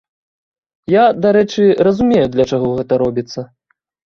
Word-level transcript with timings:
Я, 0.93 1.03
дарэчы, 1.25 1.67
разумею, 1.89 2.25
для 2.37 2.49
чаго 2.51 2.71
гэта 2.79 2.93
робіцца. 3.05 3.39